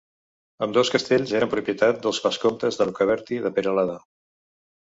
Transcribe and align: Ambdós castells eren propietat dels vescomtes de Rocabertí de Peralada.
Ambdós 0.65 0.89
castells 0.95 1.33
eren 1.39 1.51
propietat 1.51 2.01
dels 2.05 2.21
vescomtes 2.25 2.81
de 2.81 2.89
Rocabertí 2.91 3.41
de 3.45 3.53
Peralada. 3.59 4.01